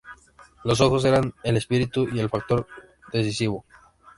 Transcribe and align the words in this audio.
Los 0.63 0.81
ojos 0.81 1.05
eran 1.05 1.31
el 1.43 1.57
espíritu 1.57 2.07
y 2.11 2.17
el 2.19 2.27
factor 2.27 2.65
decisivo. 3.13 3.63